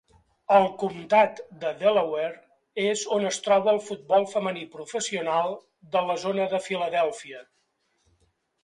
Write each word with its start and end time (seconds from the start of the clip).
El 0.59 0.63
comptat 0.83 1.41
de 1.63 1.73
Delaware 1.81 2.39
és 2.85 3.03
on 3.19 3.27
es 3.33 3.39
troba 3.49 3.71
el 3.77 3.83
futbol 3.91 4.27
femení 4.35 4.67
professional 4.79 5.55
de 5.97 6.05
la 6.11 6.19
zona 6.27 6.51
de 6.57 6.67
Philadelphia. 6.71 7.49